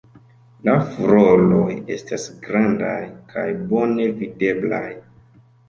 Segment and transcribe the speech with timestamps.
[0.69, 1.67] La floroj
[1.97, 2.97] estas grandaj
[3.37, 4.85] kaj bone videblaj.